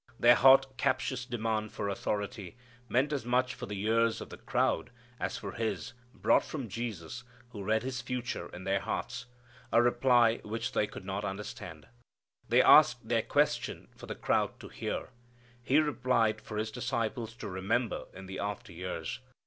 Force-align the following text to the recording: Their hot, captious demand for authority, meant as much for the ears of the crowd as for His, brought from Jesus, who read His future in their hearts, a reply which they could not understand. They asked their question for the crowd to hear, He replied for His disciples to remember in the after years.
Their 0.19 0.33
hot, 0.33 0.77
captious 0.77 1.27
demand 1.27 1.71
for 1.73 1.87
authority, 1.87 2.57
meant 2.89 3.13
as 3.13 3.23
much 3.23 3.53
for 3.53 3.67
the 3.67 3.79
ears 3.83 4.19
of 4.19 4.31
the 4.31 4.37
crowd 4.37 4.89
as 5.19 5.37
for 5.37 5.51
His, 5.51 5.93
brought 6.11 6.43
from 6.43 6.69
Jesus, 6.69 7.23
who 7.49 7.63
read 7.63 7.83
His 7.83 8.01
future 8.01 8.49
in 8.51 8.63
their 8.63 8.79
hearts, 8.79 9.27
a 9.71 9.79
reply 9.79 10.37
which 10.37 10.71
they 10.71 10.87
could 10.87 11.05
not 11.05 11.23
understand. 11.23 11.85
They 12.49 12.63
asked 12.63 13.07
their 13.09 13.21
question 13.21 13.89
for 13.95 14.07
the 14.07 14.15
crowd 14.15 14.59
to 14.61 14.69
hear, 14.69 15.09
He 15.61 15.77
replied 15.77 16.41
for 16.41 16.57
His 16.57 16.71
disciples 16.71 17.35
to 17.35 17.47
remember 17.47 18.05
in 18.11 18.25
the 18.25 18.39
after 18.39 18.73
years. 18.73 19.19